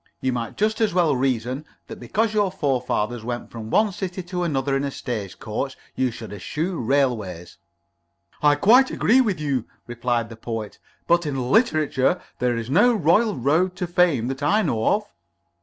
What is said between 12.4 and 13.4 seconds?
is no royal